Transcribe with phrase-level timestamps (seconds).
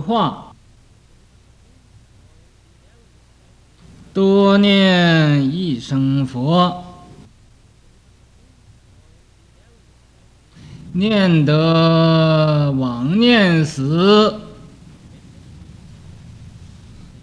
[0.00, 0.52] 话，
[4.12, 6.84] 多念一声佛，
[10.92, 14.40] 念得妄念死，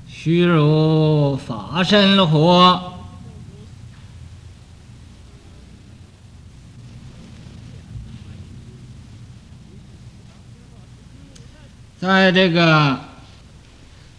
[0.07, 2.93] 须如法身火。
[12.07, 12.97] 在这个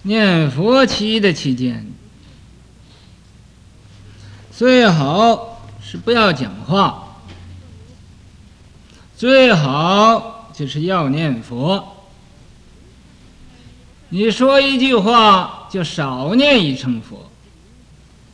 [0.02, 1.90] 念佛期的期间，
[4.52, 7.16] 最好是不要讲话，
[9.16, 12.04] 最好就是要念佛。
[14.10, 17.30] 你说一句话，就少念一声佛；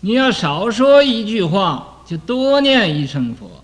[0.00, 3.62] 你要少说一句话，就多念一声佛。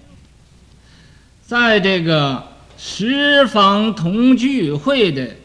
[1.44, 2.46] 在这个
[2.78, 5.39] 十方同聚会的。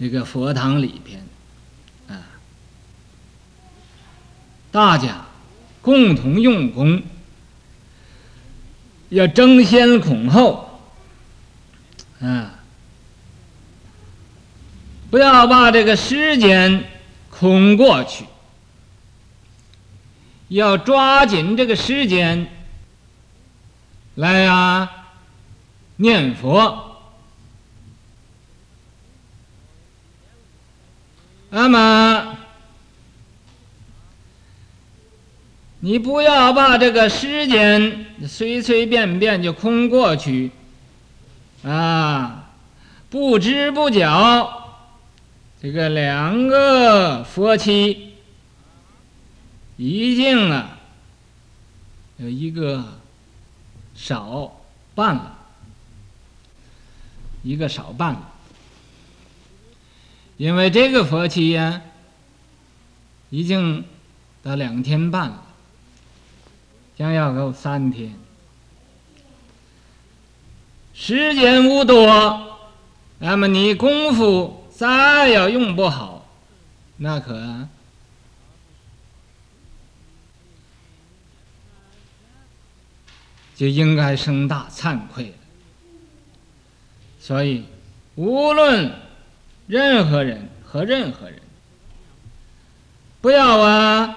[0.00, 1.22] 这个佛堂里边，
[2.08, 2.24] 啊，
[4.72, 5.26] 大家
[5.82, 7.02] 共同用功，
[9.10, 10.80] 要争先恐后，
[12.22, 12.54] 啊，
[15.10, 16.82] 不要把这个时间
[17.28, 18.24] 空过去，
[20.48, 22.46] 要抓紧这个时间
[24.14, 24.90] 来啊
[25.96, 26.86] 念佛。
[31.52, 32.38] 那么，
[35.80, 40.52] 你不要把这个时间随随便便就空过去，
[41.64, 42.50] 啊，
[43.08, 44.48] 不知不觉，
[45.60, 48.14] 这个两个佛期
[49.76, 50.78] 已经啊
[52.18, 52.84] 有一个
[53.96, 54.60] 少
[54.94, 55.36] 办了，
[57.42, 58.28] 一个少办了。
[60.40, 61.82] 因为这个佛期呀，
[63.28, 63.84] 已经
[64.42, 65.44] 到两天半了，
[66.96, 68.18] 将要够三天，
[70.94, 72.58] 时间无多，
[73.18, 76.26] 那么你功夫再要用不好，
[76.96, 77.68] 那可
[83.54, 85.34] 就应该生大惭愧了。
[87.20, 87.66] 所以，
[88.14, 89.09] 无论。
[89.70, 91.40] 任何人和任何人，
[93.20, 94.16] 不要啊，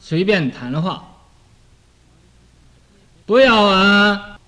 [0.00, 1.04] 随便谈话，
[3.26, 4.40] 不要啊，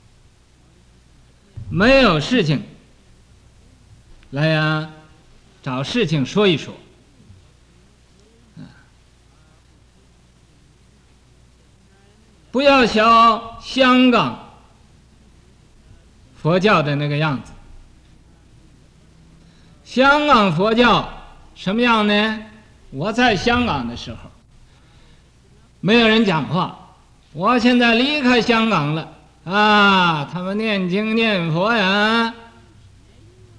[1.70, 2.64] 没有事情。
[4.30, 4.90] 来呀，
[5.62, 6.74] 找事情说一说，
[12.50, 13.00] 不要学
[13.62, 14.40] 香港。
[16.42, 17.51] 佛教的那个样子，
[19.92, 21.06] 香港佛教
[21.54, 22.38] 什么样呢？
[22.92, 24.16] 我在香港的时候，
[25.80, 26.78] 没有人讲话。
[27.34, 29.12] 我现在离开香港了
[29.44, 32.32] 啊，他们念经念佛呀，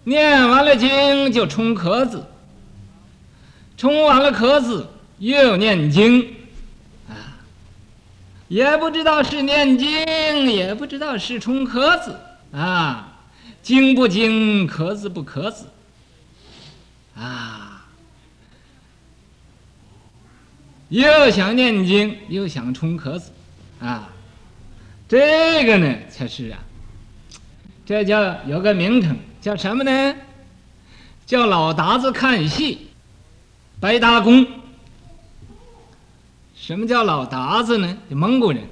[0.06, 2.26] 念完了经就冲壳子，
[3.78, 4.90] 冲完了壳子
[5.20, 6.34] 又念经，
[7.08, 7.38] 啊，
[8.48, 9.88] 也不知道是念经，
[10.50, 12.20] 也不知道是冲壳子。
[12.52, 13.20] 啊，
[13.62, 15.68] 经不经，壳子不壳子，
[17.16, 17.86] 啊，
[20.90, 23.32] 又想念经，又想冲壳子，
[23.80, 24.10] 啊，
[25.08, 26.60] 这个呢才是啊，
[27.86, 30.16] 这叫有个名称，叫什么呢？
[31.26, 32.90] 叫老达子看戏，
[33.80, 34.46] 白搭公。
[36.56, 37.98] 什么叫老达子呢？
[38.10, 38.64] 蒙古人，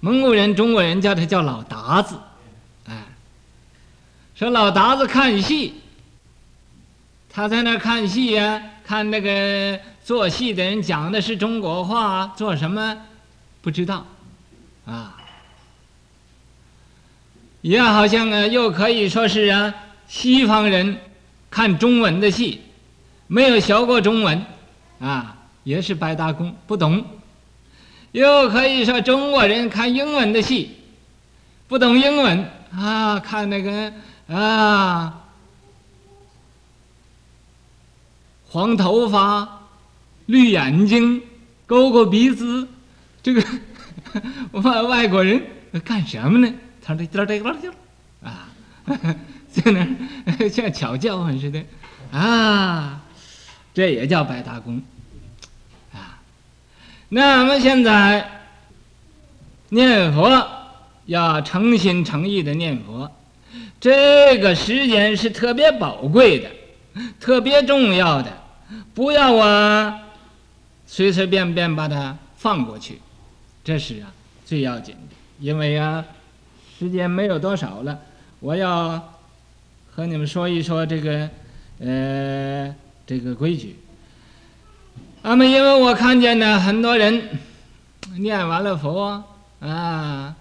[0.00, 2.16] 蒙古人、中国人叫他叫老达子。
[2.86, 3.04] 哎
[4.34, 5.74] 说老达子看戏，
[7.36, 12.96] 他在那看戏呀，看那个做戏的人讲的是中国话，做什么？
[13.60, 14.06] 不知道，
[14.86, 15.14] 啊，
[17.60, 19.74] 也好像啊，又可以说是啊，
[20.08, 20.96] 西方人
[21.50, 22.62] 看中文的戏，
[23.26, 24.42] 没有学过中文，
[24.98, 27.04] 啊，也是白搭工不懂，
[28.12, 30.74] 又可以说中国人看英文的戏，
[31.68, 32.50] 不懂英文。
[32.74, 33.92] 啊，看那个。
[34.28, 35.25] 啊，
[38.56, 39.46] 黄头发，
[40.24, 41.20] 绿眼睛，
[41.66, 42.66] 勾勾鼻子，
[43.22, 43.44] 这个
[44.62, 45.42] 外外国人
[45.84, 46.50] 干什么呢？
[46.82, 47.70] 他这这这这
[48.26, 48.48] 啊，
[49.52, 51.62] 在那 像巧叫唤似的
[52.10, 53.02] 啊，
[53.74, 54.80] 这也叫白搭公
[55.92, 56.16] 啊。
[57.10, 58.26] 那么现在
[59.68, 60.48] 念佛
[61.04, 63.12] 要诚心诚意的念佛，
[63.78, 66.50] 这个时间是特别宝贵的，
[67.20, 68.32] 特别重要的，
[68.94, 70.00] 不要我
[70.86, 73.00] 随随便便把它放过去，
[73.62, 74.12] 这是啊
[74.44, 75.16] 最要紧的。
[75.40, 76.04] 因为啊
[76.78, 77.98] 时间没有多少了，
[78.40, 79.14] 我要
[79.90, 81.30] 和你们说一说这个
[81.80, 82.74] 呃
[83.06, 83.76] 这个规矩。
[85.22, 87.38] 那么因为我看见呢很多人
[88.18, 89.24] 念完了佛
[89.60, 90.34] 啊。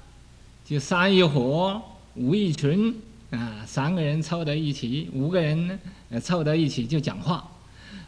[0.68, 1.80] 就三一伙，
[2.16, 3.00] 五一群，
[3.30, 5.80] 啊，三个人凑到一起，五个人，
[6.20, 7.48] 凑到一起就讲话，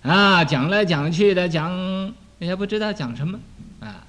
[0.08, 3.38] 啊，讲来讲去的讲，也不知道讲什么，
[3.82, 4.06] 啊，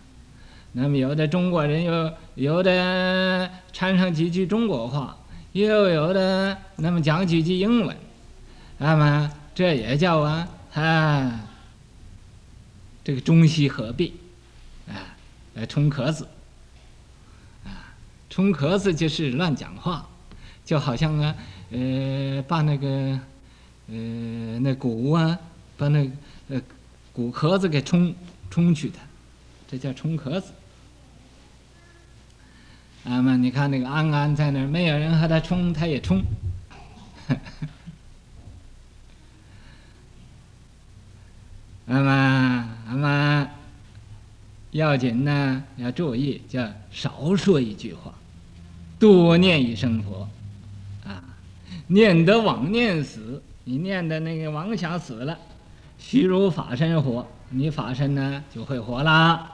[0.72, 5.18] 那么有的中国人又有的掺上几句中国话，
[5.50, 7.96] 又有的那么讲几句英文，
[8.78, 11.40] 那么这也叫啊，啊，
[13.02, 14.12] 这个中西合璧，
[14.86, 15.18] 啊，
[15.54, 16.28] 来充壳子。
[17.64, 17.90] 啊
[18.30, 20.06] 充壳子就是乱讲话，
[20.64, 21.34] 就好像啊，
[21.72, 22.86] 呃，把那个，
[23.88, 25.36] 呃，那鼓啊，
[25.78, 26.10] 把那
[26.48, 26.60] 呃
[27.12, 28.14] 骨壳子给冲
[28.50, 28.98] 冲去的，
[29.66, 30.52] 这叫冲壳子。
[33.04, 36.20] 那么你看那个安安在那儿，没有人和他冲，他也冲。
[41.86, 43.50] 那么那么
[44.72, 48.12] 要紧呢，要注意，叫少说一句话。
[48.98, 50.28] 多念一声佛，
[51.06, 51.24] 啊，
[51.86, 55.38] 念得往念死，你念的那个妄想死了，
[55.98, 59.52] 虚如法身活，你法身呢就会活啦。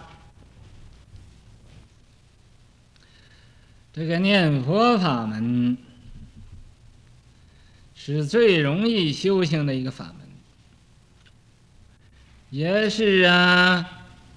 [3.92, 5.78] 这个念佛法门
[7.94, 10.28] 是最容易修行的一个法门，
[12.50, 13.88] 也是啊，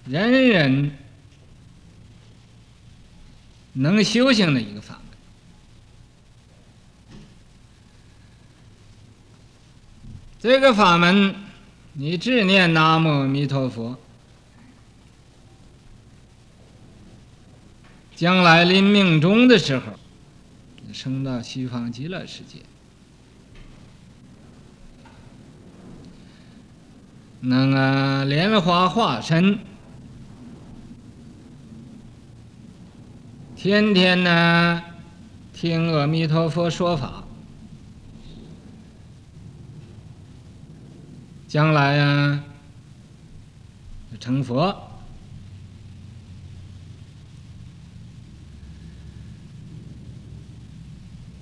[0.06, 0.98] 人人
[3.74, 5.04] 能修行的一个法门。
[10.40, 11.34] 这个法门，
[12.00, 13.98] 你只念南无阿弥陀佛，
[18.16, 19.94] 将来临命终的时候，
[20.94, 22.60] 升到西方极乐世界，
[27.40, 29.58] 那个莲花化身，
[33.56, 34.84] 天天呢
[35.52, 37.24] 听阿弥陀佛说法。
[41.48, 42.40] 将来呀，
[44.20, 44.84] 成佛。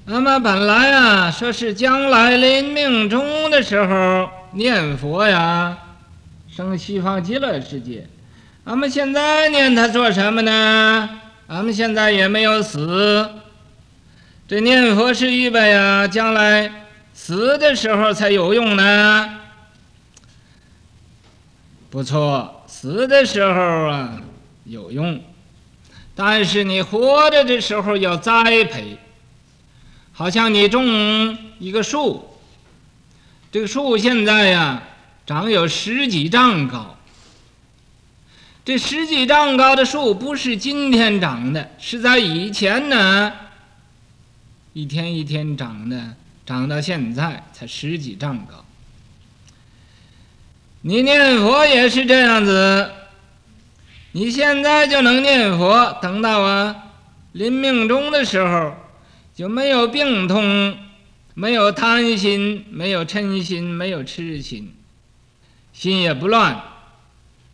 [0.06, 5.76] 那么本来啊，说是将来临命终的时候念佛呀，
[6.48, 8.08] 生西方极乐世界。
[8.66, 11.10] 俺们现在念它做什么呢？
[11.48, 13.28] 俺们现在也没有死，
[14.48, 16.72] 这念佛是预备呀，将来
[17.14, 19.40] 死的时候才有用呢。
[21.96, 24.22] 不错，死的时候啊
[24.66, 25.18] 有用，
[26.14, 28.98] 但是你活着的时候要栽培，
[30.12, 32.38] 好像你种一个树，
[33.50, 34.84] 这个树现在呀
[35.26, 36.98] 长有十几丈高，
[38.66, 43.32] 这十几丈高的树不是今天长的，是在以前呢，
[44.74, 46.14] 一天一天长的，
[46.46, 48.66] 长到现在才十几丈高。
[50.88, 52.92] 你念佛也是这样子，
[54.12, 56.76] 你现在就能念佛，等到啊
[57.32, 58.76] 临命终的时候，
[59.34, 60.78] 就没有病痛，
[61.34, 64.76] 没有贪心，没有嗔心，没有痴心，
[65.74, 66.62] 心也不乱，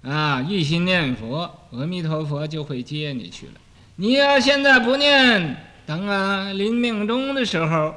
[0.04, 3.54] 啊，一心念佛，阿弥陀佛就会接你去了。
[3.96, 7.96] 你要现在不念，等啊临命终的时候，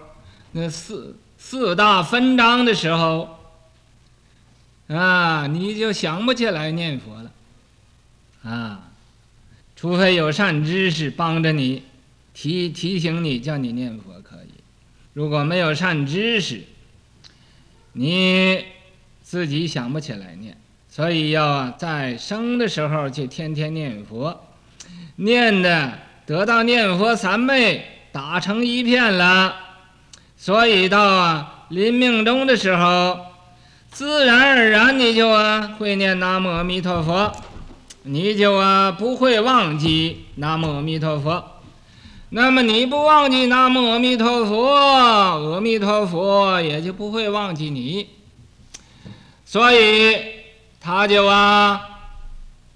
[0.53, 3.41] 那四四大分章的时候。
[4.87, 7.33] 啊，你就想不起来念佛了，
[8.43, 8.91] 啊，
[9.75, 11.83] 除非有善知识帮着你，
[12.35, 14.61] 提提醒你，叫你念佛可以。
[15.15, 16.65] 如果没有善知识，
[17.95, 18.63] 你
[19.23, 20.55] 自己想不起来念，
[20.91, 24.39] 所以要在生的时候就天天念佛，
[25.17, 29.57] 念的得到念佛三昧，打成一片了，
[30.37, 33.33] 所以到啊临命终的时候。
[33.95, 37.33] 自然而然，你就啊会念南无阿弥陀佛，
[38.03, 41.61] 你就啊不会忘记南无阿弥陀佛。
[42.31, 48.09] 那么你不忘记南无阿弥陀佛，阿弥陀佛也就不会忘记你。
[49.45, 50.17] 所以
[50.81, 51.81] 他就啊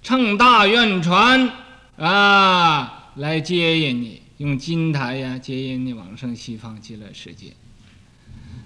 [0.05, 1.51] 乘大愿船
[1.97, 7.47] 啊来接引你，用金台呀接引你往生西方极乐世界。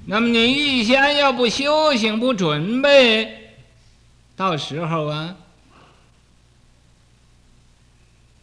[0.07, 3.55] 那么你预先要不修行不准备，
[4.35, 5.37] 到时候啊，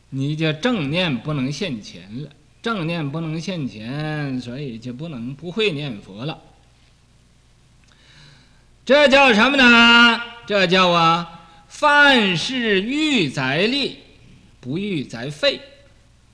[0.10, 2.30] 你就正念不能现前了。
[2.62, 6.38] 正念不能现前，所以就不能不会念佛了。
[8.86, 10.22] 这叫什么呢？
[10.46, 14.00] 这叫啊，凡事预载力，
[14.60, 15.62] 不预载费。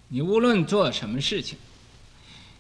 [0.08, 1.58] 你无论做什么事情，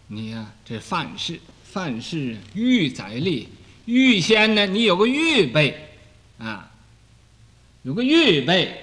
[0.08, 1.40] 你呀、这凡事
[1.76, 3.50] 凡事预载力，
[3.84, 5.90] 预先呢，你有个预备
[6.38, 6.72] 啊，
[7.84, 8.82] 有个预备，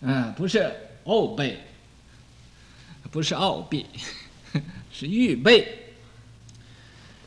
[0.00, 1.60] 嗯、不是后备。
[3.10, 3.84] 不是奥秘，
[4.92, 5.92] 是预备。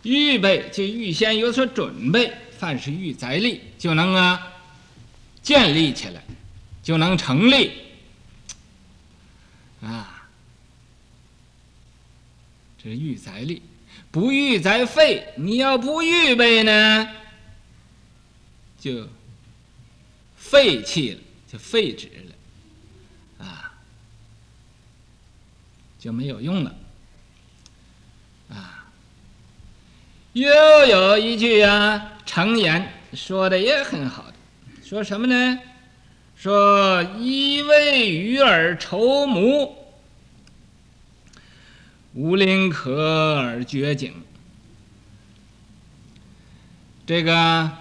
[0.02, 4.54] 预备就预先有所准备，凡是预载力，就能啊
[5.44, 6.24] 建立起来，
[6.82, 7.74] 就能成立
[9.82, 10.28] 啊。
[12.84, 13.62] 这是预载力，
[14.10, 15.34] 不预载费。
[15.36, 17.08] 你要不预备呢，
[18.80, 19.08] 就
[20.36, 21.20] 废弃了，
[21.52, 23.46] 就废止了。
[23.46, 23.74] 啊
[26.00, 26.76] 就没有用了，
[28.50, 28.88] 啊！
[30.34, 30.50] 又
[30.88, 34.34] 有一句啊，成言说的也很好的，
[34.84, 35.60] 说什么呢？
[36.36, 39.81] 说一味愚而愁母，
[42.14, 44.14] 无林可而绝井。
[47.06, 47.72] 这个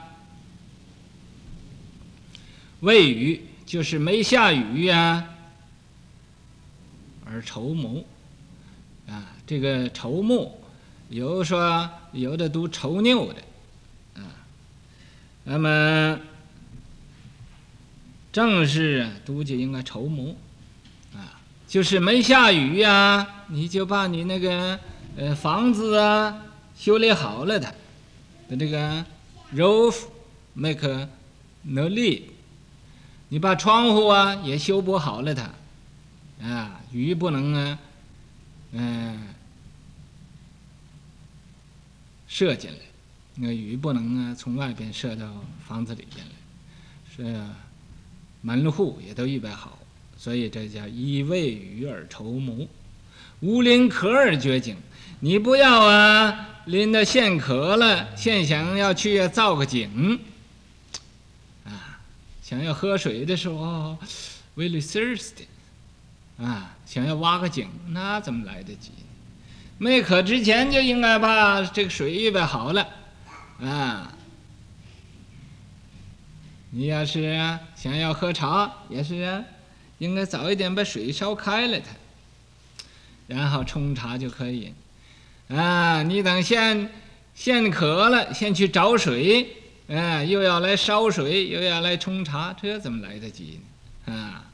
[2.80, 5.28] 未雨就是没下雨呀、
[7.25, 8.04] 而愁牟，
[9.06, 10.60] 啊，这个愁目，
[11.08, 13.42] 有说有的读愁拗的，
[14.14, 14.34] 啊，
[15.44, 16.18] 那么
[18.32, 20.37] 正式读就应该愁牟，
[21.14, 24.78] 啊，就是没下雨呀、你就把你那个
[25.16, 26.42] 呃房子啊
[26.76, 27.73] 修理好了它，
[28.49, 29.04] 的这个
[29.54, 30.04] roof
[30.54, 31.09] make
[31.62, 32.30] no l e a
[33.28, 35.50] 你把窗户啊也修补好了它。
[36.42, 37.78] 啊，雨不能啊，
[38.73, 39.28] 嗯、
[42.26, 42.78] 射进来，
[43.35, 45.30] 那鱼不能啊从外边射到
[45.69, 46.33] 房子里边来，
[47.14, 47.54] 是、啊、
[48.40, 49.78] 门户也都预备好，
[50.16, 52.66] 所以这叫一为雨而绸缪，
[53.40, 54.76] 无临渴而绝井。
[55.20, 60.18] 你不要啊，临到现渴了，现想要去造个井，
[61.64, 62.00] 啊，
[62.42, 63.99] 想要喝水的时候
[64.56, 65.44] ，very thirsty。
[66.38, 68.92] 啊，想要挖个井，那怎么来得及？
[69.76, 72.88] 没渴之前就应该把这个水预备好了，
[73.61, 74.14] 啊。
[76.70, 79.44] 你要是想要喝茶，也是啊，
[79.99, 81.87] 应该早一点把水烧开了它，
[83.30, 84.75] 然后冲茶就可以。
[85.49, 86.90] 啊，你等现
[87.34, 89.46] 现渴了，先去找水，
[89.88, 93.60] 啊，又要来烧水，又要来冲茶，这怎么来得及
[94.06, 94.12] 呢？
[94.12, 94.44] 啊。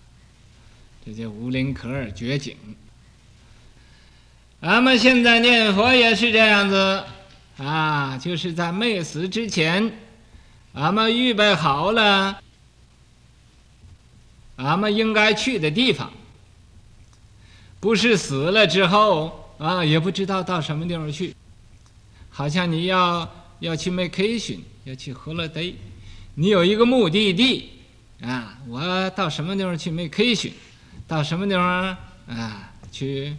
[1.05, 2.57] 这叫无临渴而绝井。
[4.61, 7.05] 俺们现在念佛也是这样子，
[7.59, 9.93] 啊，就是在没死之前，
[10.73, 12.41] 俺们预备好了，
[14.57, 16.13] 俺们应该去的地方。
[17.81, 21.35] 不是死了之后啊，也不知道到什么地方去。
[22.31, 23.29] 好像你要
[23.61, 25.75] 要去 vacation，要去 holiday，
[26.35, 27.71] 你有一个目的地
[28.21, 30.53] 啊，我到什么地方去 vacation。
[31.09, 32.73] 到什么地方啊？
[32.91, 33.37] 去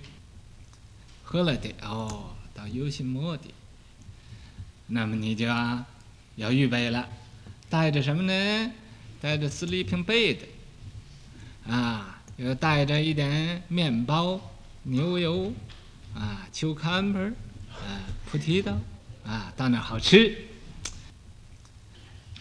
[1.30, 3.54] holiday 哦，到游行目的。
[4.88, 5.46] 那么你就
[6.38, 7.08] 要预备了，
[7.70, 8.72] 带着什么呢？
[9.20, 10.38] 带着 sleeping bed，
[11.68, 14.40] 啊，又带着一点面包、
[14.84, 15.52] 牛油，
[16.16, 17.28] 啊，秋看本，
[17.72, 18.78] 啊，菩提道，
[19.26, 20.36] 啊，到那儿好吃。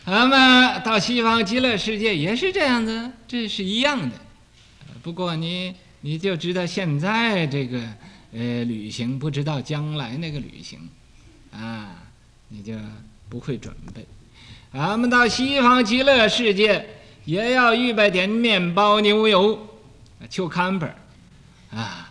[0.05, 4.15] 那么到西方极乐世界也是这样子，这是一样的。
[5.03, 7.81] 不过你你就知道现在这个
[8.33, 10.79] 呃旅行，不知道将来那个旅行，
[11.51, 12.05] 啊，
[12.49, 12.75] 你就
[13.29, 14.07] 不会准备。
[14.73, 16.87] 俺们到西方极乐世界
[17.25, 19.76] 也要预备点面包、牛油、
[20.29, 20.95] 秋看本，
[21.71, 22.11] 啊，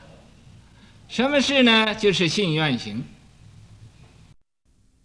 [1.08, 1.94] 什么事呢？
[1.96, 3.04] 就是信愿行。